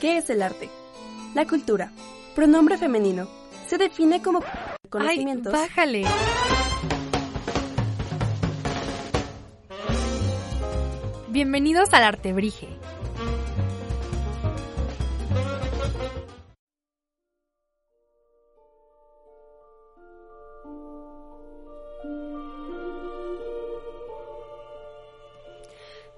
[0.00, 0.70] ¿Qué es el arte?
[1.34, 1.92] La cultura.
[2.34, 3.28] Pronombre femenino.
[3.66, 4.42] Se define como
[4.88, 5.52] conocimientos.
[5.52, 6.04] Ay, bájale.
[11.28, 12.68] Bienvenidos al Artebrige.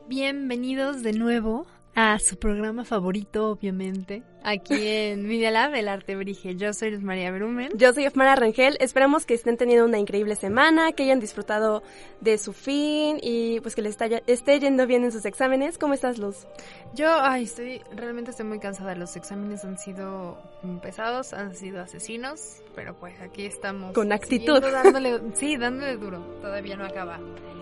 [0.07, 6.57] Bienvenidos de nuevo a su programa favorito, obviamente, aquí en Media Lab, el Arte Brige.
[6.57, 7.71] Yo soy Luz María Brumen.
[7.75, 8.77] Yo soy Efmara Rangel.
[8.81, 11.83] Esperamos que estén teniendo una increíble semana, que hayan disfrutado
[12.21, 15.79] de su fin y pues que les esté yendo bien en sus exámenes.
[15.79, 16.47] ¿Cómo estás, Luz?
[16.95, 18.95] Yo, ay, estoy, realmente estoy muy cansada.
[18.95, 20.39] Los exámenes han sido
[20.83, 23.95] pesados, han sido asesinos, pero pues aquí estamos.
[23.95, 24.61] Con actitud.
[24.61, 26.19] Dándole, sí, dándole duro.
[26.41, 27.19] Todavía no acaba.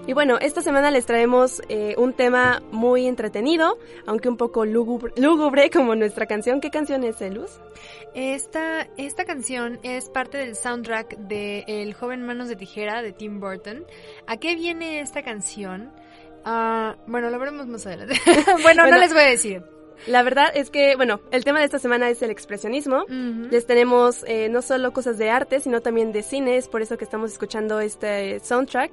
[0.06, 5.12] Y bueno, esta semana les traemos eh, un tema muy entretenido, aunque un poco lúgubre,
[5.16, 6.60] lúgubre como nuestra canción.
[6.70, 7.58] ¿Qué canción es, Luz?
[8.14, 13.40] Esta, esta canción es parte del soundtrack de El joven manos de tijera de Tim
[13.40, 13.84] Burton.
[14.28, 15.90] ¿A qué viene esta canción?
[16.44, 18.14] Ah, bueno, lo veremos más adelante.
[18.62, 19.64] bueno, no les voy a decir.
[20.06, 23.04] La verdad es que, bueno, el tema de esta semana es el expresionismo.
[23.08, 26.96] Les tenemos eh, no solo cosas de arte, sino también de cine, es por eso
[26.98, 28.92] que estamos escuchando este soundtrack.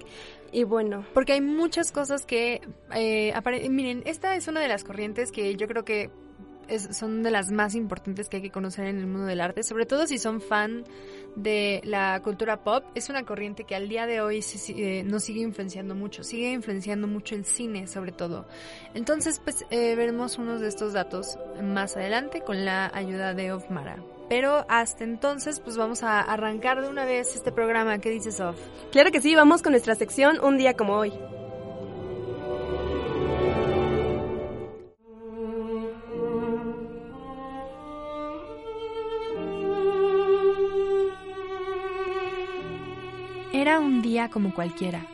[0.52, 1.06] Y bueno.
[1.14, 2.60] Porque hay muchas cosas que
[2.96, 3.34] eh,
[3.70, 6.10] Miren, esta es una de las corrientes que yo creo que
[6.92, 9.86] son de las más importantes que hay que conocer en el mundo del arte, sobre
[9.86, 10.84] todo si son fan
[11.36, 12.84] de la cultura pop.
[12.96, 17.08] Es una corriente que al día de hoy eh, nos sigue influenciando mucho, sigue influenciando
[17.08, 18.46] mucho el cine sobre todo.
[18.94, 23.98] Entonces, pues eh, veremos unos de estos datos más adelante con la ayuda de Ofmara.
[24.30, 28.00] Pero hasta entonces, pues vamos a arrancar de una vez este programa.
[28.00, 28.58] ¿Qué dices, Of?
[28.92, 31.14] Claro que sí, vamos con nuestra sección Un día como hoy.
[43.58, 45.08] Era un día como cualquiera.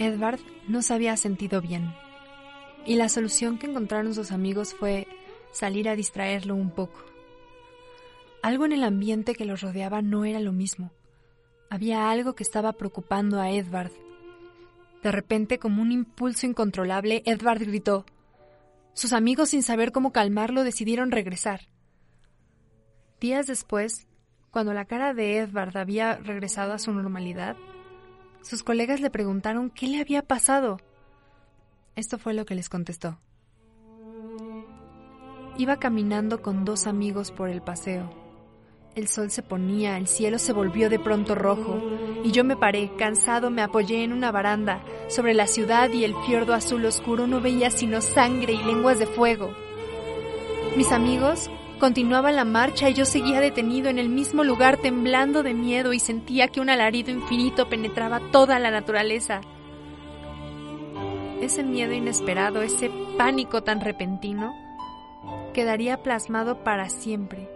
[0.00, 1.94] Edward no se había sentido bien.
[2.84, 5.06] Y la solución que encontraron sus amigos fue
[5.52, 6.98] salir a distraerlo un poco.
[8.42, 10.90] Algo en el ambiente que los rodeaba no era lo mismo.
[11.68, 13.92] Había algo que estaba preocupando a Edward.
[15.04, 18.04] De repente, como un impulso incontrolable, Edward gritó.
[18.94, 21.68] Sus amigos, sin saber cómo calmarlo, decidieron regresar.
[23.20, 24.08] Días después,
[24.50, 27.56] cuando la cara de Edward había regresado a su normalidad,
[28.42, 30.78] sus colegas le preguntaron qué le había pasado.
[31.94, 33.18] Esto fue lo que les contestó.
[35.56, 38.10] Iba caminando con dos amigos por el paseo.
[38.96, 41.80] El sol se ponía, el cielo se volvió de pronto rojo,
[42.24, 44.82] y yo me paré, cansado, me apoyé en una baranda.
[45.08, 49.06] Sobre la ciudad y el fiordo azul oscuro no veía sino sangre y lenguas de
[49.06, 49.54] fuego.
[50.76, 51.50] Mis amigos
[51.80, 55.98] Continuaba la marcha y yo seguía detenido en el mismo lugar temblando de miedo y
[55.98, 59.40] sentía que un alarido infinito penetraba toda la naturaleza.
[61.40, 64.54] Ese miedo inesperado, ese pánico tan repentino,
[65.54, 67.48] quedaría plasmado para siempre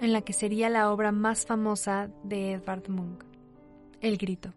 [0.00, 3.24] en la que sería la obra más famosa de Edvard Munch,
[4.00, 4.52] El Grito.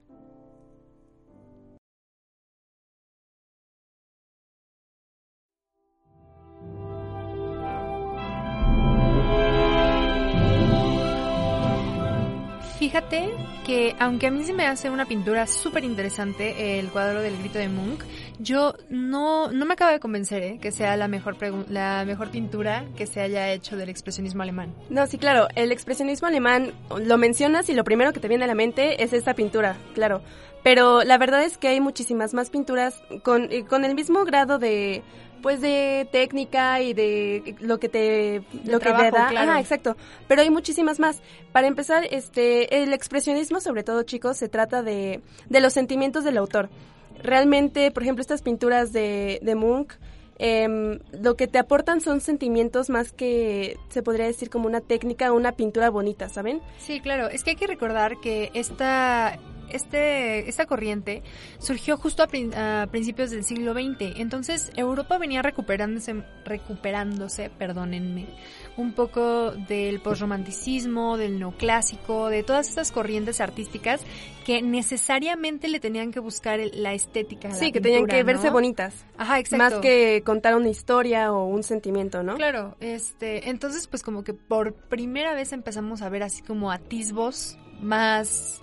[12.80, 13.30] Fíjate
[13.66, 17.57] que aunque a mí se me hace una pintura súper interesante, el cuadro del grito
[17.57, 18.01] de Munch,
[18.39, 20.60] yo no, no me acaba de convencer ¿eh?
[20.62, 21.38] que sea la mejor,
[21.69, 24.75] la mejor pintura que se haya hecho del expresionismo alemán.
[24.89, 28.48] No, sí, claro, el expresionismo alemán lo mencionas y lo primero que te viene a
[28.48, 30.22] la mente es esta pintura, claro.
[30.62, 35.01] Pero la verdad es que hay muchísimas más pinturas con, con el mismo grado de
[35.45, 39.59] pues de técnica y de lo que te lo que te da claro.
[39.59, 39.95] exacto
[40.27, 41.21] pero hay muchísimas más
[41.51, 46.39] para empezar este el expresionismo sobre todo chicos se trata de, de los sentimientos del
[46.39, 46.71] autor
[47.21, 50.00] realmente por ejemplo estas pinturas de, de Munch
[50.39, 55.31] eh, lo que te aportan son sentimientos más que se podría decir como una técnica
[55.31, 56.59] o una pintura bonita, ¿saben?
[56.77, 57.30] Sí, claro.
[57.30, 59.39] Es que hay que recordar que esta
[59.69, 61.23] este, esta corriente
[61.59, 64.17] surgió justo a, principios del siglo XX.
[64.17, 68.27] Entonces Europa venía recuperándose, recuperándose, perdónenme,
[68.77, 74.01] un poco del posromanticismo, del neoclásico, de todas estas corrientes artísticas
[74.45, 77.51] que necesariamente le tenían que buscar la estética.
[77.51, 78.94] sí, que tenían que verse bonitas.
[79.17, 79.75] Ajá, exacto.
[79.75, 82.35] Más que contar una historia o un sentimiento, ¿no?
[82.35, 87.57] Claro, este, entonces pues como que por primera vez empezamos a ver así como atisbos
[87.81, 88.62] más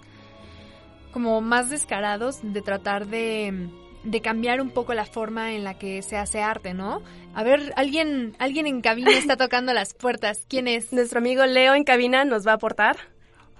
[1.13, 3.69] como más descarados de tratar de,
[4.05, 7.03] de cambiar un poco la forma en la que se hace arte, ¿no?
[7.35, 10.45] A ver, alguien, alguien en cabina está tocando las puertas.
[10.49, 10.93] ¿Quién es?
[10.93, 12.97] Nuestro amigo Leo en cabina nos va a aportar.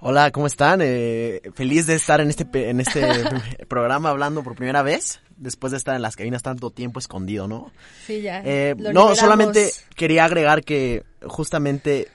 [0.05, 0.81] Hola, ¿cómo están?
[0.83, 3.01] Eh, feliz de estar en este en este
[3.69, 7.71] programa hablando por primera vez, después de estar en las cabinas tanto tiempo escondido, ¿no?
[8.05, 8.41] Sí, ya.
[8.43, 12.09] Eh, no, solamente quería agregar que justamente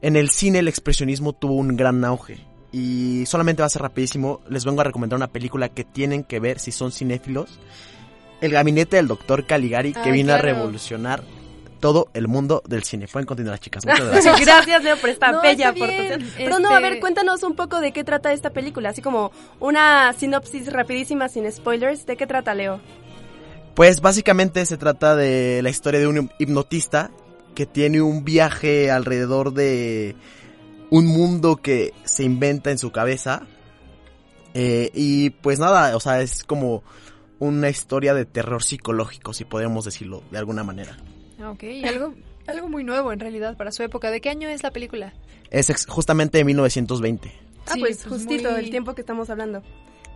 [0.00, 2.38] en el cine el expresionismo tuvo un gran auge.
[2.70, 4.40] Y solamente va a ser rapidísimo.
[4.48, 7.58] Les vengo a recomendar una película que tienen que ver si son cinéfilos.
[8.40, 11.22] El gabinete del doctor Caligari, que vino a revolucionar
[11.80, 13.06] todo el mundo del cine.
[13.08, 13.86] Pueden continuar, chicas.
[13.86, 14.40] Muchas gracias.
[14.40, 16.24] gracias, Leo, por esta bella aportación.
[16.36, 18.90] Pero no, a ver, este cuéntanos un poco de qué trata esta película.
[18.90, 22.06] Así como una sinopsis rapidísima, sin spoilers.
[22.06, 22.80] ¿De qué trata, Leo?
[23.74, 27.10] Pues básicamente se trata de la historia de un hipnotista
[27.54, 30.16] que tiene un viaje alrededor de
[30.90, 33.46] un mundo que se inventa en su cabeza.
[34.54, 36.82] Eh, y pues nada, o sea, es como
[37.38, 40.96] una historia de terror psicológico, si podemos decirlo de alguna manera.
[41.46, 42.14] Ok, algo,
[42.46, 44.10] algo muy nuevo en realidad para su época.
[44.10, 45.14] ¿De qué año es la película?
[45.50, 47.32] Es justamente de 1920.
[47.66, 49.62] Ah, pues, pues, justito el tiempo que estamos hablando.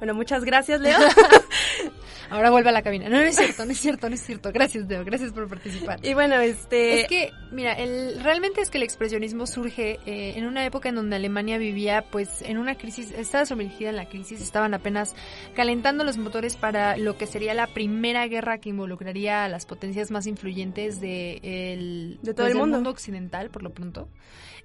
[0.03, 0.99] Bueno, muchas gracias, Leo.
[2.31, 3.09] Ahora vuelve a la cabina.
[3.09, 4.51] No, no es cierto, no es cierto, no es cierto.
[4.53, 6.01] Gracias, Leo, gracias por participar.
[6.03, 7.03] Y bueno, este...
[7.03, 10.97] Es que, mira, el, realmente es que el expresionismo surge eh, en una época en
[10.97, 15.15] donde Alemania vivía, pues, en una crisis, estaba sumergida en la crisis, estaban apenas
[15.55, 20.11] calentando los motores para lo que sería la primera guerra que involucraría a las potencias
[20.11, 22.79] más influyentes de, el, de todo pues, el mundo.
[22.79, 24.09] mundo occidental, por lo pronto.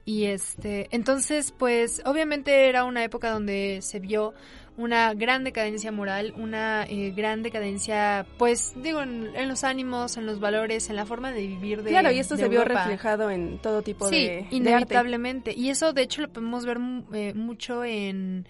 [0.04, 4.34] Y este, entonces, pues, obviamente era una época donde se vio
[4.78, 10.40] una gran decadencia moral, una eh, gran decadencia, pues digo, en, los ánimos, en los
[10.40, 13.82] valores, en la forma de vivir de Claro, y esto se vio reflejado en todo
[13.82, 15.54] tipo de Sí, inevitablemente.
[15.54, 16.78] Y eso, de hecho, lo podemos ver
[17.14, 18.48] eh, mucho en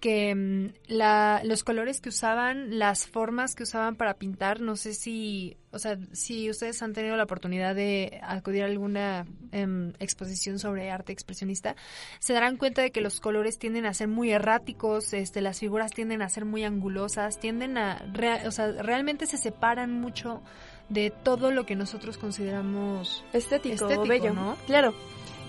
[0.00, 4.94] que mm, la, los colores que usaban, las formas que usaban para pintar, no sé
[4.94, 10.58] si, o sea, si ustedes han tenido la oportunidad de acudir a alguna em, exposición
[10.58, 11.76] sobre arte expresionista,
[12.18, 15.92] se darán cuenta de que los colores tienden a ser muy erráticos, este, las figuras
[15.92, 18.02] tienden a ser muy angulosas, tienden a,
[18.46, 20.42] o sea, realmente se separan mucho
[20.88, 24.56] de todo lo que nosotros consideramos estético, estético bello, ¿no?
[24.66, 24.92] Claro.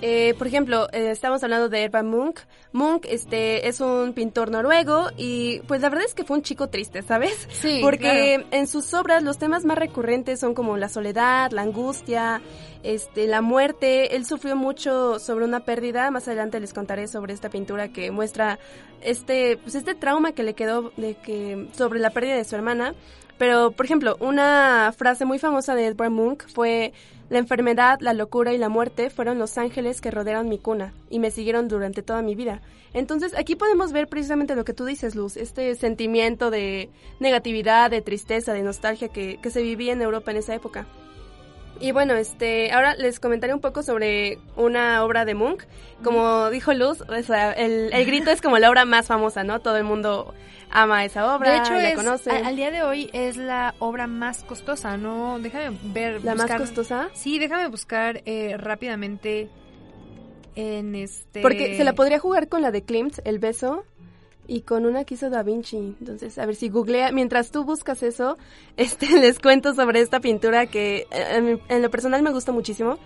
[0.01, 2.39] Eh, por ejemplo, eh, estamos hablando de Herman Munch.
[2.71, 6.67] Munch este, es un pintor noruego y pues la verdad es que fue un chico
[6.67, 7.47] triste, ¿sabes?
[7.61, 7.79] Sí.
[7.81, 12.41] Porque en sus obras los temas más recurrentes son como la soledad, la angustia,
[12.81, 14.15] este, la muerte.
[14.15, 16.09] Él sufrió mucho sobre una pérdida.
[16.09, 18.57] Más adelante les contaré sobre esta pintura que muestra
[19.01, 22.95] este, pues este trauma que le quedó de que sobre la pérdida de su hermana.
[23.41, 26.93] Pero, por ejemplo, una frase muy famosa de Edvard Munch fue
[27.31, 31.17] la enfermedad, la locura y la muerte fueron los ángeles que rodearon mi cuna y
[31.17, 32.61] me siguieron durante toda mi vida.
[32.93, 38.03] Entonces aquí podemos ver precisamente lo que tú dices, Luz, este sentimiento de negatividad, de
[38.03, 40.85] tristeza, de nostalgia que, que se vivía en Europa en esa época.
[41.79, 45.65] Y bueno, este, ahora les comentaré un poco sobre una obra de Munch.
[46.03, 49.61] Como dijo Luz, o sea, el, el, grito es como la obra más famosa, ¿no?
[49.61, 50.31] Todo el mundo
[50.71, 52.31] ama esa obra, de hecho, la es, conoce.
[52.31, 55.39] al día de hoy es la obra más costosa, ¿no?
[55.39, 56.23] Déjame ver.
[56.23, 57.09] ¿La buscar, más costosa?
[57.13, 59.49] Sí, déjame buscar eh, rápidamente
[60.55, 61.41] en este...
[61.41, 63.85] Porque se la podría jugar con la de Klimt, El Beso
[64.47, 65.95] y con una que hizo Da Vinci.
[65.99, 68.37] Entonces, a ver si googlea, mientras tú buscas eso,
[68.77, 72.97] este les cuento sobre esta pintura que eh, en, lo personal me gusta muchísimo.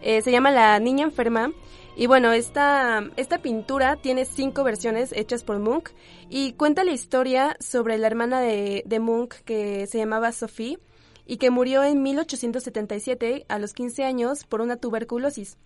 [0.00, 1.52] Eh, se llama La Niña Enferma.
[1.94, 5.92] Y bueno, esta, esta pintura tiene cinco versiones hechas por Munch
[6.30, 10.78] y cuenta la historia sobre la hermana de, de Munch que se llamaba Sophie
[11.26, 15.58] y que murió en 1877 a los 15 años por una tuberculosis.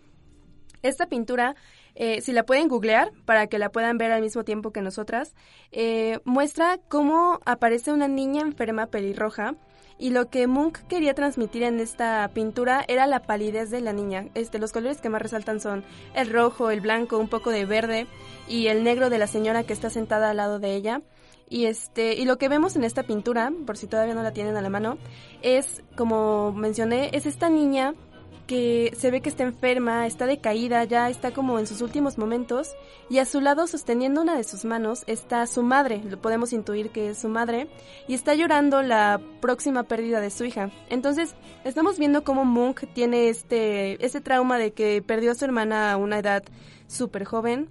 [0.82, 1.54] Esta pintura,
[1.94, 5.34] eh, si la pueden googlear para que la puedan ver al mismo tiempo que nosotras,
[5.72, 9.54] eh, muestra cómo aparece una niña enferma pelirroja
[9.98, 14.28] y lo que Munch quería transmitir en esta pintura era la palidez de la niña.
[14.34, 15.84] Este, los colores que más resaltan son
[16.14, 18.06] el rojo, el blanco, un poco de verde
[18.48, 21.02] y el negro de la señora que está sentada al lado de ella.
[21.48, 24.56] Y este, y lo que vemos en esta pintura, por si todavía no la tienen
[24.56, 24.98] a la mano,
[25.42, 27.94] es, como mencioné, es esta niña
[28.46, 32.74] que se ve que está enferma, está decaída, ya está como en sus últimos momentos,
[33.10, 36.90] y a su lado, sosteniendo una de sus manos, está su madre, lo podemos intuir
[36.90, 37.68] que es su madre,
[38.08, 40.70] y está llorando la próxima pérdida de su hija.
[40.88, 41.34] Entonces,
[41.64, 45.96] estamos viendo cómo Munch tiene este, este trauma de que perdió a su hermana a
[45.96, 46.42] una edad
[46.86, 47.68] súper joven.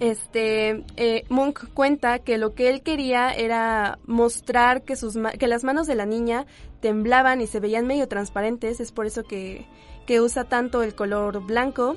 [0.00, 5.64] Este, eh, Munch cuenta que lo que él quería era mostrar que, sus que las
[5.64, 6.46] manos de la niña
[6.80, 9.66] temblaban y se veían medio transparentes, es por eso que,
[10.06, 11.96] que usa tanto el color blanco.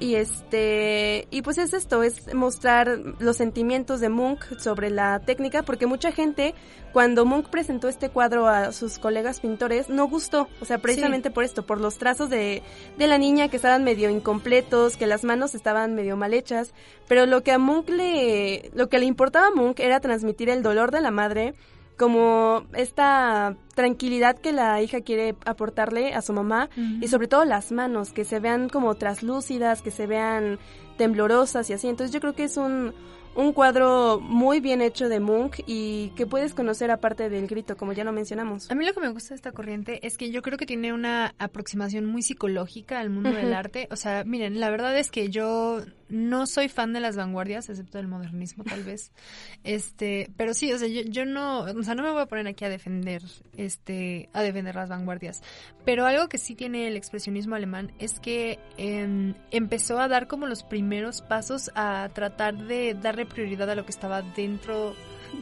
[0.00, 5.64] Y este, y pues es esto, es mostrar los sentimientos de Munch sobre la técnica,
[5.64, 6.54] porque mucha gente,
[6.92, 11.42] cuando Munch presentó este cuadro a sus colegas pintores, no gustó, o sea, precisamente por
[11.42, 12.62] esto, por los trazos de,
[12.96, 16.74] de la niña que estaban medio incompletos, que las manos estaban medio mal hechas,
[17.08, 20.62] pero lo que a Munch le, lo que le importaba a Munch era transmitir el
[20.62, 21.54] dolor de la madre,
[21.98, 27.72] como esta tranquilidad que la hija quiere aportarle a su mamá y sobre todo las
[27.72, 30.58] manos, que se vean como traslúcidas, que se vean
[30.96, 31.88] temblorosas y así.
[31.88, 32.94] Entonces yo creo que es un,
[33.34, 37.92] un cuadro muy bien hecho de Munch y que puedes conocer aparte del grito, como
[37.92, 38.70] ya lo mencionamos.
[38.70, 40.92] A mí lo que me gusta de esta corriente es que yo creo que tiene
[40.92, 43.88] una aproximación muy psicológica al mundo del arte.
[43.90, 47.98] O sea, miren, la verdad es que yo no soy fan de las vanguardias, excepto
[47.98, 49.12] del modernismo tal vez.
[49.64, 52.46] Este, pero sí, o sea, yo, yo no, o sea, no me voy a poner
[52.46, 53.22] aquí a defender,
[53.56, 55.42] este, a defender las vanguardias.
[55.84, 60.46] Pero algo que sí tiene el expresionismo alemán es que em, empezó a dar como
[60.46, 64.94] los primeros pasos a tratar de darle prioridad a lo que estaba dentro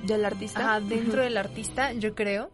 [0.07, 0.81] del artista.
[0.81, 2.51] dentro del artista, yo creo,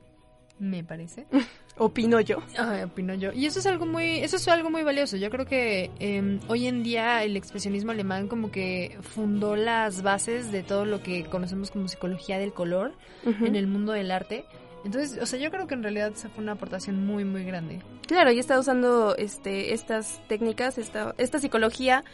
[0.59, 1.27] me parece.
[1.79, 2.39] opino yo.
[2.85, 3.33] opino yo.
[3.33, 5.17] Y eso es algo muy, eso es algo muy valioso.
[5.17, 10.53] Yo creo que em, hoy en día el expresionismo alemán como que fundó las bases
[10.53, 12.93] de todo lo que conocemos como psicología del color
[13.25, 14.45] en el mundo del arte.
[14.85, 17.81] Entonces, o sea, yo creo que en realidad esa fue una aportación muy, muy grande.
[18.07, 22.05] Claro, y está usando este, estas técnicas, esta, esta psicología.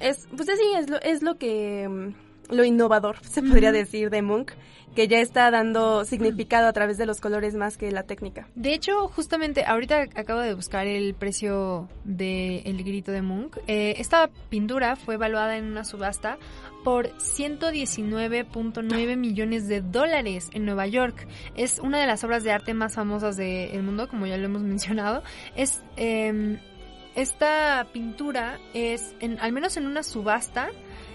[0.00, 2.14] Es, pues así, es lo, es lo que em,
[2.48, 4.52] lo innovador, se podría decir, de Munch,
[4.94, 8.48] que ya está dando significado a través de los colores más que la técnica.
[8.54, 13.58] De hecho, justamente ahorita acabo de buscar el precio del el grito de Munch.
[13.66, 16.38] Eh, esta pintura fue evaluada en una subasta
[16.84, 21.28] por 119.9 millones de dólares en Nueva York.
[21.54, 24.62] Es una de las obras de arte más famosas del mundo, como ya lo hemos
[24.64, 25.22] mencionado.
[25.54, 26.58] Es em,
[27.14, 30.70] esta pintura es, en, al menos en una subasta,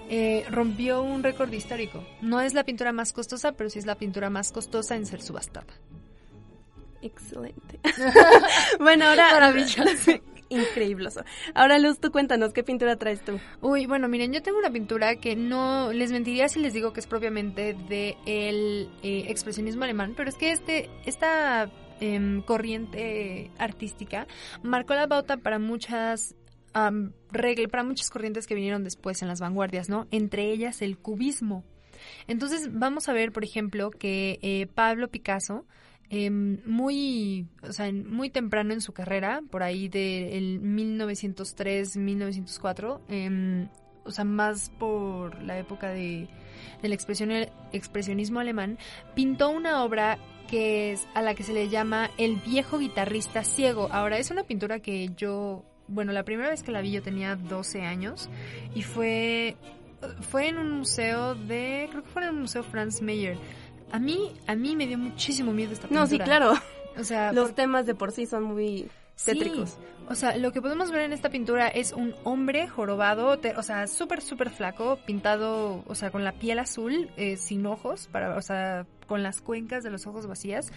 [0.10, 2.04] eh, rompió un récord histórico.
[2.22, 5.22] No es la pintura más costosa, pero sí es la pintura más costosa en ser
[5.22, 5.74] subastada.
[7.02, 7.80] Excelente.
[8.80, 9.32] bueno, ahora...
[9.32, 10.12] Maravilloso.
[10.50, 11.10] Increíble.
[11.56, 13.40] Ahora, Luz, tú cuéntanos, ¿qué pintura traes tú?
[13.62, 17.00] Uy, bueno, miren, yo tengo una pintura que no les mentiría si les digo que
[17.00, 24.28] es propiamente del de eh, expresionismo alemán, pero es que este, esta em, corriente artística
[24.62, 26.36] marcó la pauta para muchas
[26.74, 30.08] para muchas corrientes que vinieron después en las vanguardias, ¿no?
[30.12, 31.64] Entre ellas el cubismo.
[32.28, 35.66] Entonces vamos a ver, por ejemplo, que eh, Pablo Picasso,
[36.10, 43.70] em, muy, o sea, muy temprano en su carrera, por ahí del 1903-1904, em,
[44.06, 46.28] o sea, más por la época de,
[46.82, 48.78] del expresionismo alemán,
[49.16, 53.88] pintó una obra que es a la que se le llama El viejo guitarrista ciego.
[53.92, 57.36] Ahora, es una pintura que yo bueno, la primera vez que la vi yo tenía
[57.36, 58.30] 12 años
[58.74, 59.56] y fue
[60.22, 63.38] fue en un museo de creo que fue en el museo Franz Mayer.
[63.92, 66.02] A mí a mí me dio muchísimo miedo esta pintura.
[66.02, 66.54] No, sí, claro.
[66.98, 68.90] O sea, los temas de por sí son muy
[69.24, 69.78] tétricos.
[70.10, 73.88] o sea, lo que podemos ver en esta pintura es un hombre jorobado, o sea,
[73.88, 78.42] súper, súper flaco, pintado, o sea, con la piel azul, eh, sin ojos, para, o
[78.42, 80.72] sea, con las cuencas de los ojos vacías,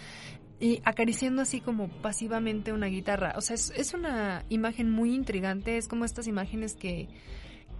[0.59, 3.33] y acariciando así como pasivamente una guitarra.
[3.37, 7.07] O sea, es, una imagen muy intrigante, es como estas imágenes que,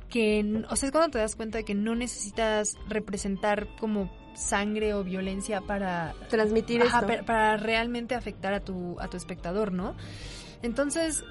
[0.09, 4.93] que, o sea, es cuando te das cuenta de que no necesitas representar como sangre
[4.93, 7.07] o violencia para transmitir esto.
[7.25, 9.95] Para, realmente afectar a tu, a tu espectador, ¿no?
[10.61, 11.23] Entonces,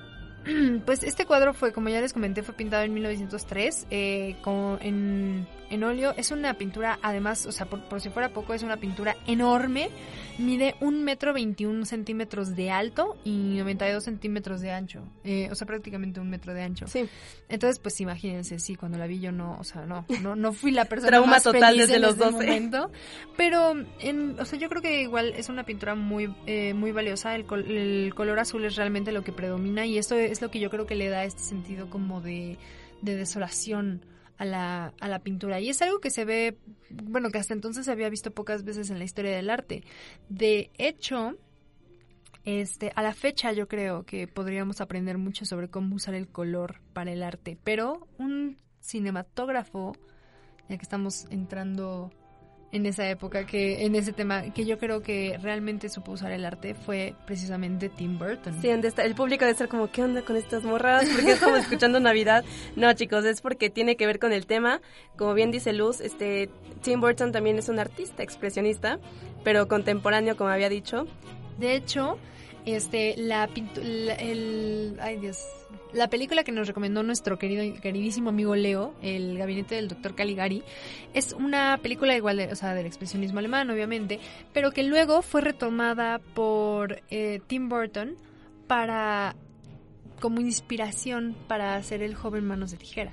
[0.85, 5.47] pues este cuadro fue, como ya les comenté, fue pintado en 1903 eh, con, en,
[5.71, 6.13] en óleo.
[6.17, 9.91] Es una pintura, además, o sea, por, por si fuera poco, es una pintura enorme.
[10.39, 15.03] Mide un metro 21 centímetros de alto y 92 centímetros de ancho.
[15.25, 16.87] Eh, o sea, prácticamente un metro de ancho.
[16.87, 17.09] Sí.
[17.49, 20.73] Entonces, pues imagínense, sí, cuando la vi yo no, o sea, no, no, no fui
[20.73, 22.33] la persona Trauma más total feliz desde en los ese 12.
[22.33, 22.91] momento.
[23.37, 27.35] Pero, en, o sea, yo creo que igual es una pintura muy, eh, muy valiosa.
[27.35, 30.61] El, col- el color azul es realmente lo que predomina y esto es lo que
[30.61, 32.59] yo creo que le da este sentido como de,
[33.03, 34.05] de desolación
[34.39, 35.61] a la, a la pintura.
[35.61, 36.59] Y es algo que se ve,
[36.91, 39.83] bueno, que hasta entonces se había visto pocas veces en la historia del arte.
[40.29, 41.37] De hecho,
[42.45, 46.81] este, a la fecha yo creo que podríamos aprender mucho sobre cómo usar el color
[46.93, 49.97] para el arte, pero un cinematógrafo,
[50.69, 52.13] ya que estamos entrando
[52.73, 56.45] en esa época, que en ese tema, que yo creo que realmente supo usar el
[56.45, 58.61] arte fue precisamente Tim Burton.
[58.61, 61.09] Sí, estar- el público debe estar como, ¿qué onda con estas morras?
[61.15, 62.45] Porque estamos escuchando Navidad.
[62.75, 64.81] No, chicos, es porque tiene que ver con el tema.
[65.17, 66.51] Como bien dice Luz, este
[66.83, 68.99] Tim Burton también es un artista expresionista,
[69.45, 71.07] pero contemporáneo, como había dicho.
[71.59, 72.19] De hecho,
[72.67, 73.49] este, la,
[73.83, 75.39] la- el, ay Dios,
[75.93, 80.63] la película que nos recomendó nuestro querido, queridísimo amigo Leo, El gabinete del doctor Caligari,
[81.15, 84.21] es una película igual, de, o sea, del expresionismo alemán, obviamente,
[84.53, 88.17] pero que luego fue retomada por eh, Tim Burton
[88.67, 89.37] para,
[90.21, 93.13] como inspiración para hacer El joven manos de tijera.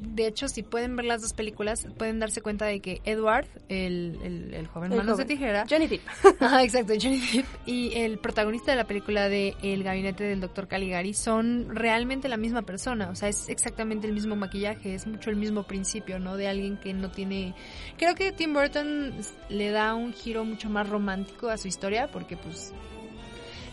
[0.00, 4.18] De hecho, si pueden ver las dos películas, pueden darse cuenta de que Edward, el,
[4.22, 5.26] el, el joven El manos joven.
[5.26, 6.02] de tijera, Johnny Depp.
[6.40, 10.68] Ajá, exacto, Johnny Depp y el protagonista de la película de El gabinete del doctor
[10.68, 15.30] Caligari son realmente la misma persona, o sea, es exactamente el mismo maquillaje, es mucho
[15.30, 16.36] el mismo principio, ¿no?
[16.36, 17.54] De alguien que no tiene...
[17.96, 19.12] Creo que Tim Burton
[19.48, 22.72] le da un giro mucho más romántico a su historia porque pues...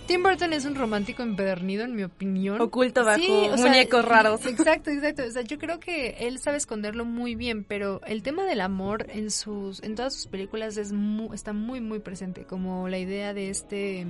[0.08, 2.62] Tim Burton es un romántico empedernido, en mi opinión.
[2.62, 4.46] Oculto bajo Sí, o sea, muñecos raros.
[4.46, 5.24] Exacto, exacto.
[5.28, 9.08] O sea, yo creo que él sabe esconderlo muy bien, pero el tema del amor
[9.10, 12.46] en sus, en todas sus películas es mu- está muy, muy presente.
[12.46, 14.06] Como la idea de este,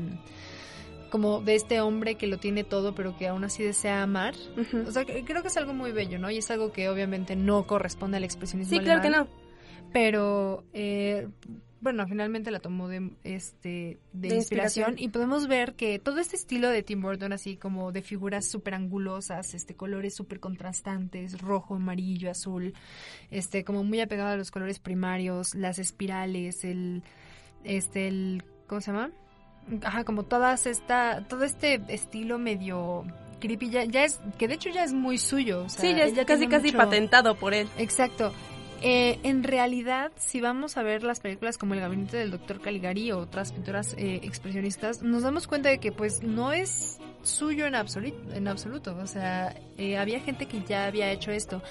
[1.10, 4.34] como de este hombre que lo tiene todo, pero que aún así desea amar.
[4.88, 6.30] O sea, creo que es algo muy bello, ¿no?
[6.30, 9.28] Y es algo que obviamente no corresponde al expresionismo Sí, claro que no.
[9.94, 11.30] Pero, eh,
[11.82, 14.90] bueno, finalmente la tomó de, este, de, De inspiración.
[14.92, 14.96] inspiración.
[14.98, 18.74] y podemos ver que todo este estilo de Tim Burton, así como de figuras súper
[18.74, 22.74] angulosas, este, colores súper contrastantes, rojo, amarillo, azul,
[23.30, 27.04] este, como muy apegado a los colores primarios, las espirales, el,
[27.64, 29.12] este, el, ¿cómo se llama?
[29.84, 33.04] Ajá, como todas esta, todo este estilo medio
[33.42, 35.66] creepy, ya, ya es, que de hecho ya es muy suyo.
[35.66, 37.68] o sea, Sí, ya es casi casi mucho- patentado por él.
[37.78, 38.32] Exacto.
[38.88, 43.12] Eh, en realidad, si vamos a ver las películas como El gabinete del doctor Caligari
[43.12, 47.74] o otras pinturas eh, expresionistas, nos damos cuenta de que pues no es suyo en,
[47.74, 48.96] absoluto en absoluto.
[48.98, 51.64] O sea, eh, había gente que ya había hecho esto.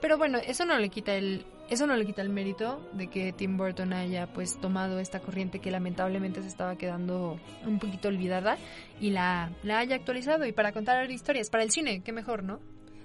[0.00, 3.34] Pero bueno, eso no le quita el eso no le quita el mérito de que
[3.34, 8.56] Tim Burton haya pues tomado esta corriente que lamentablemente se estaba quedando un poquito olvidada
[8.98, 12.60] y la, la haya actualizado y para contar historias para el cine, qué mejor, ¿no?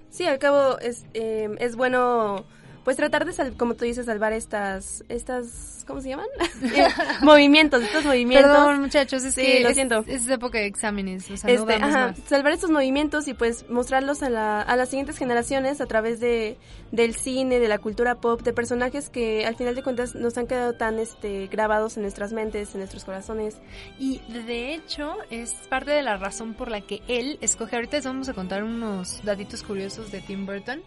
[0.08, 2.46] Sí, al cabo es, eh, es bueno
[2.88, 6.24] pues tratar de, sal- como tú dices, salvar estas, estas, ¿cómo se llaman?
[6.62, 6.86] Eh,
[7.20, 8.50] movimientos, estos movimientos.
[8.50, 10.04] Perdón, muchachos, es Sí, que lo es, siento.
[10.06, 12.18] es época de exámenes, o sea, no Este, ajá, más.
[12.26, 16.56] salvar estos movimientos y pues mostrarlos a, la- a las siguientes generaciones a través de
[16.90, 20.46] del cine, de la cultura pop, de personajes que al final de cuentas nos han
[20.46, 23.58] quedado tan este grabados en nuestras mentes, en nuestros corazones.
[23.98, 28.06] Y de hecho, es parte de la razón por la que él escoge, ahorita les
[28.06, 30.80] vamos a contar unos datitos curiosos de Tim Burton,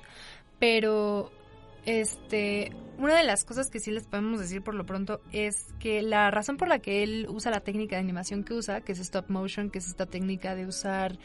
[0.58, 1.32] pero
[1.86, 6.02] este, una de las cosas que sí les podemos decir por lo pronto es que
[6.02, 9.00] la razón por la que él usa la técnica de animación que usa, que es
[9.00, 11.18] stop motion, que es esta técnica de usar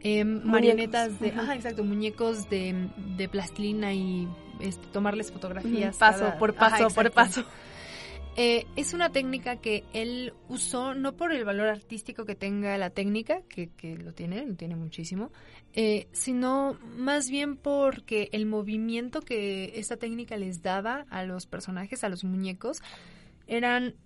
[0.00, 1.40] eh, marionetas de, Ujú.
[1.40, 4.28] ajá, exacto, muñecos de, de plastilina y
[4.60, 5.96] este, tomarles fotografías.
[5.96, 7.44] paso cada- por ajá, paso por paso.
[8.36, 12.88] Eh, es una técnica que él usó no por el valor artístico que tenga la
[12.88, 15.30] técnica, que, que lo tiene, lo tiene muchísimo,
[15.74, 22.04] eh, sino más bien porque el movimiento que esta técnica les daba a los personajes,
[22.04, 22.80] a los muñecos,
[23.46, 23.96] eran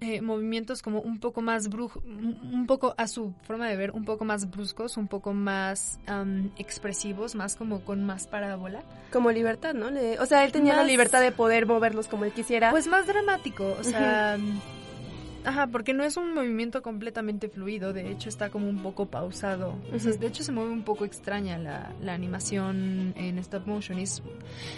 [0.00, 4.04] eh, movimientos como un poco más brujo, un poco a su forma de ver, un
[4.04, 8.82] poco más bruscos, un poco más am, expresivos, más como con más parábola.
[9.12, 9.90] Como libertad, ¿no?
[9.90, 12.70] Le- o sea, él tenía la libertad de poder moverlos como él quisiera.
[12.70, 14.38] Pues más dramático, o sea,
[15.44, 19.74] Ajá, porque no es un movimiento completamente fluido, de hecho está como un poco pausado.
[19.90, 23.98] de hecho se mueve un poco extraña la, la animación en stop motion.
[23.98, 24.22] Y es,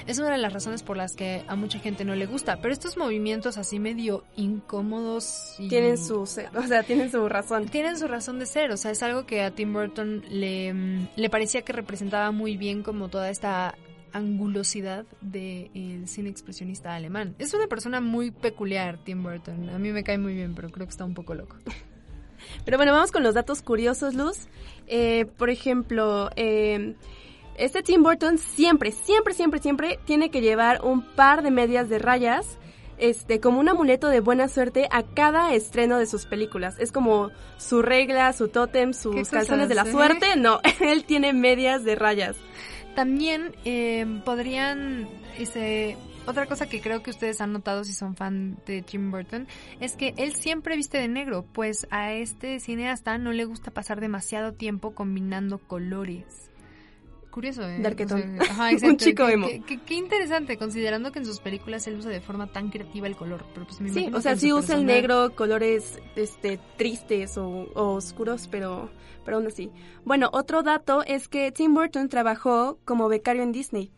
[0.07, 2.61] es, una de las razones por las que a mucha gente no le gusta.
[2.61, 5.57] Pero estos movimientos así medio incómodos...
[5.69, 7.67] tienen su, o sea, tienen su razón.
[7.67, 11.31] Tienen su razón de ser, o sea, es algo que a Tim Burton le, le
[11.31, 13.75] parecía que representaba muy bien como toda esta
[14.13, 17.35] angulosidad del cine expresionista alemán.
[17.39, 19.71] Es una persona muy peculiar, Tim Burton.
[19.71, 21.57] A mí me cae muy bien, pero creo que está un poco loco.
[22.65, 24.49] Pero bueno, vamos con los datos curiosos, Luz.
[24.89, 26.97] Eh, por ejemplo, eh,
[27.57, 32.01] este Tim Burton siempre, siempre, siempre, siempre tiene que llevar un par de medias de
[32.01, 32.59] rayas
[32.99, 36.77] este, como un amuleto de buena suerte a cada estreno de sus películas.
[36.79, 40.37] Es como su regla, su tótem, sus calzones de la suerte.
[40.37, 42.37] No, él tiene medias de rayas.
[42.95, 48.59] También eh, podrían, este, otra cosa que creo que ustedes han notado si son fan
[48.67, 49.49] de Tim Burton
[49.81, 54.01] es que él siempre viste de negro, pues a este cineasta no le gusta pasar
[54.01, 56.52] demasiado tiempo combinando colores.
[57.33, 57.81] Curioso, ¿eh?
[58.83, 59.49] Un chico emo.
[59.87, 63.47] Qué, interesante, considerando que en sus películas él usa de forma tan creativa el color.
[63.55, 68.91] Pero pues sí, o sea, sí usa el negro, colores este, tristes o, oscuros, pero,
[69.25, 69.71] pero aún así.
[70.05, 73.91] Bueno, otro dato es que Tim Burton trabajó como becario en Disney.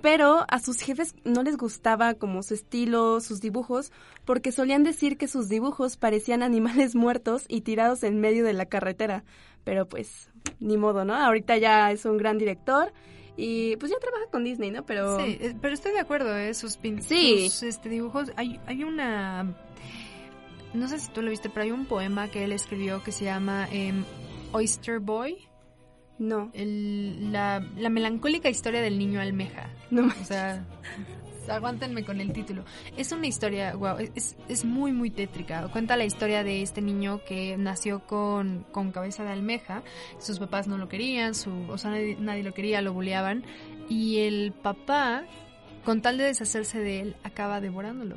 [0.00, 3.90] Pero a sus jefes no les gustaba como su estilo, sus dibujos,
[4.24, 8.66] porque solían decir que sus dibujos parecían animales muertos y tirados en medio de la
[8.66, 9.24] carretera.
[9.64, 10.30] Pero pues
[10.60, 11.14] ni modo, ¿no?
[11.14, 12.92] Ahorita ya es un gran director
[13.36, 14.84] y pues ya trabaja con Disney, ¿no?
[14.84, 16.54] Pero Sí, eh, pero estoy de acuerdo, ¿eh?
[16.54, 17.50] Sus, pin sí.
[17.62, 19.54] este, dibujos hay hay una
[20.74, 23.24] no sé si tú lo viste, pero hay un poema que él escribió que se
[23.24, 24.04] llama em,
[24.52, 25.38] Oyster Boy.
[26.18, 26.50] No.
[26.52, 29.70] la, la melancólica historia del niño almeja.
[29.90, 30.08] No.
[30.08, 30.64] O sea,
[31.50, 32.64] aguántenme con el título.
[32.96, 35.68] Es una historia, wow, es, es muy, muy tétrica.
[35.68, 39.82] Cuenta la historia de este niño que nació con, con cabeza de almeja.
[40.18, 43.44] Sus papás no lo querían, su, o sea, nadie, lo quería, lo buleaban.
[43.88, 45.24] Y el papá,
[45.84, 48.16] con tal de deshacerse de él, acaba devorándolo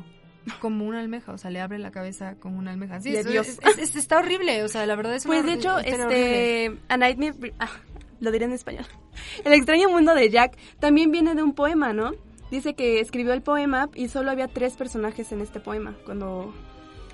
[0.60, 3.00] como una almeja, o sea, le abre la cabeza como una almeja.
[3.00, 7.54] Sí, es, está horrible, o sea, la verdad es Pues de hecho, este A Nightmare
[7.60, 7.70] ah,
[8.20, 8.86] lo diré en español.
[9.46, 12.12] El extraño mundo de Jack también viene de un poema, ¿no?
[12.52, 16.54] Dice que escribió el poema y solo había tres personajes en este poema cuando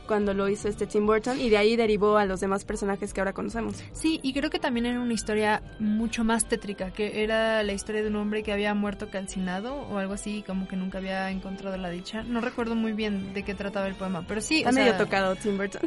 [0.07, 3.21] cuando lo hizo este Tim Burton y de ahí derivó a los demás personajes que
[3.21, 3.83] ahora conocemos.
[3.91, 8.01] Sí, y creo que también era una historia mucho más tétrica, que era la historia
[8.01, 11.77] de un hombre que había muerto calcinado o algo así, como que nunca había encontrado
[11.77, 12.23] la dicha.
[12.23, 14.63] No recuerdo muy bien de qué trataba el poema, pero sí.
[14.65, 15.81] Ha medio tocado Tim Burton.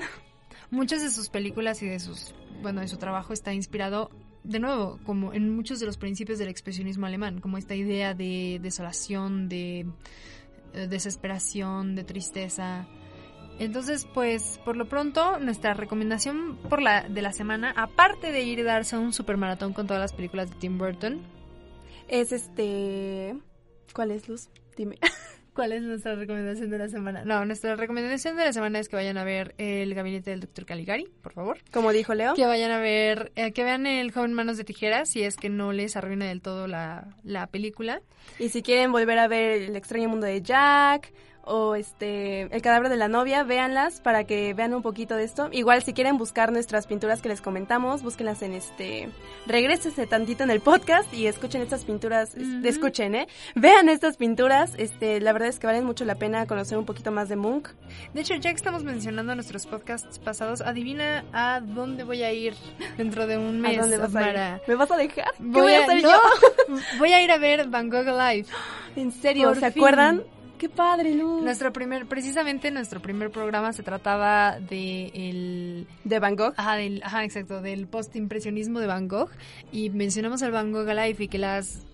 [0.71, 4.11] Muchas de sus películas y de sus, bueno, de su trabajo está inspirado
[4.45, 8.59] de nuevo, como en muchos de los principios del expresionismo alemán, como esta idea de
[8.63, 9.87] desolación, de
[10.73, 12.87] eh, desesperación, de tristeza.
[13.59, 18.59] Entonces, pues, por lo pronto, nuestra recomendación por la, de la semana, aparte de ir
[18.59, 21.21] y darse un supermaratón con todas las películas de Tim Burton,
[22.09, 23.37] es este...
[23.93, 24.49] ¿Cuál es, Luz?
[24.77, 24.97] Dime.
[25.55, 27.25] ¿Cuál es nuestra recomendación de la semana?
[27.25, 30.65] No, nuestra recomendación de la semana es que vayan a ver el gabinete del Dr.
[30.65, 31.59] Caligari, por favor.
[31.73, 32.35] Como dijo Leo.
[32.35, 35.49] Que vayan a ver, eh, que vean el joven Manos de Tijeras, si es que
[35.49, 38.01] no les arruina del todo la, la película.
[38.39, 41.13] Y si quieren volver a ver El extraño mundo de Jack,
[41.45, 45.49] o este El cadáver de la novia, véanlas para que vean un poquito de esto.
[45.53, 49.09] Igual si quieren buscar nuestras pinturas que les comentamos, búsquenlas en este
[49.47, 53.29] regresense tantito en el podcast y escuchen estas pinturas, escuchen, ¿eh?
[53.55, 57.11] Vean estas pinturas, este la verdad es que valen mucho la pena conocer un poquito
[57.11, 57.71] más de Munch.
[58.15, 62.55] De hecho, ya que estamos mencionando nuestros podcasts pasados, adivina a dónde voy a ir
[62.97, 63.79] dentro de un mes.
[63.79, 64.61] ¿A dónde vas a ir?
[64.67, 65.33] ¿Me vas a dejar?
[65.37, 66.21] ¿Qué voy, a, hacer yo?
[66.99, 68.47] voy a ir a ver Van Gogh Live.
[68.97, 69.55] ¿En serio?
[69.55, 70.23] ¿Se acuerdan?
[70.61, 71.43] Qué padre, Luz.
[71.43, 75.87] Nuestro primer, precisamente nuestro primer programa se trataba de el...
[76.05, 76.53] ¿De Van Gogh?
[76.55, 79.31] Ajá, del, ajá, exacto, del post-impresionismo de Van Gogh.
[79.73, 81.87] Y mencionamos al Van Gogh Alive y que las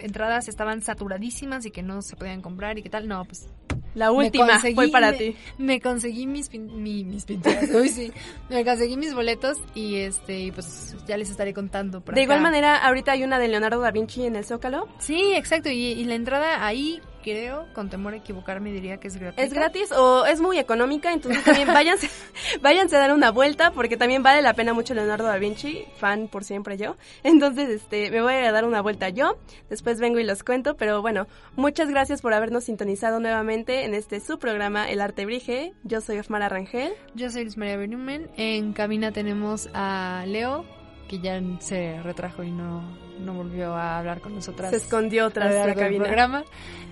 [0.00, 3.06] entradas estaban saturadísimas y que no se podían comprar y qué tal.
[3.06, 3.48] No, pues
[3.94, 5.36] la última fue para ti.
[5.56, 7.70] Me conseguí mis, mis pinturas.
[7.72, 8.10] Uy, sí.
[8.48, 12.00] Me conseguí mis boletos y este pues ya les estaré contando.
[12.00, 14.88] de igual manera, ahorita hay una de Leonardo da Vinci en el Zócalo.
[14.98, 15.70] Sí, exacto.
[15.70, 19.44] y la entrada ahí creo, con temor a equivocarme, diría que es gratis.
[19.44, 22.08] Es gratis o es muy económica, entonces también váyanse,
[22.60, 26.28] váyanse a dar una vuelta porque también vale la pena mucho Leonardo da Vinci, fan
[26.28, 26.96] por siempre yo.
[27.22, 31.02] Entonces, este, me voy a dar una vuelta yo, después vengo y los cuento, pero
[31.02, 31.26] bueno,
[31.56, 35.74] muchas gracias por habernos sintonizado nuevamente en este su programa El Arte Brige.
[35.84, 36.92] Yo soy Osmara Rangel.
[37.14, 38.30] Yo soy Luis María Benumen.
[38.36, 40.64] En cabina tenemos a Leo,
[41.08, 42.82] que ya se retrajo y no,
[43.18, 44.70] no volvió a hablar con nosotras.
[44.70, 46.44] Se escondió otra vez del programa.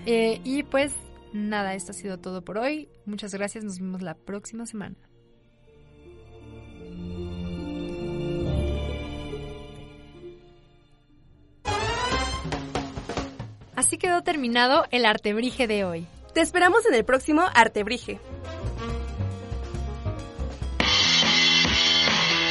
[0.05, 0.93] Eh, y pues
[1.33, 2.89] nada, esto ha sido todo por hoy.
[3.05, 4.95] Muchas gracias, nos vemos la próxima semana.
[13.75, 16.07] Así quedó terminado el artebrige de hoy.
[16.33, 18.19] Te esperamos en el próximo artebrige.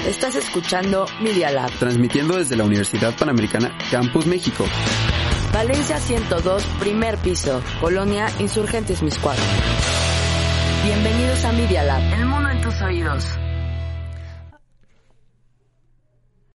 [0.07, 1.69] Estás escuchando Media Lab.
[1.81, 4.64] Transmitiendo desde la Universidad Panamericana Campus México.
[5.53, 7.61] Valencia 102, primer piso.
[7.81, 9.42] Colonia Insurgentes Miscuadro.
[10.85, 12.03] Bienvenidos a Media Lab.
[12.14, 13.27] El mundo en tus oídos.